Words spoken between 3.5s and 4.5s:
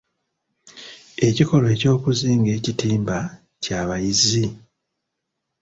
ky'abayizzi?